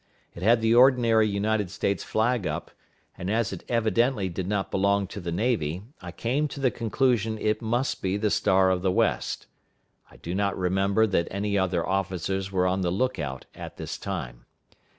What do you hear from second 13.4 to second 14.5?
at this time.